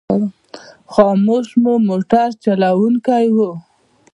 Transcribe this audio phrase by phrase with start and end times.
[0.93, 3.37] خاموش مو موټر چلوونکی و.